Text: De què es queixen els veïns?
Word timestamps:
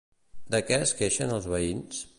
De 0.55 0.61
què 0.69 0.79
es 0.87 0.95
queixen 1.03 1.37
els 1.37 1.49
veïns? 1.55 2.05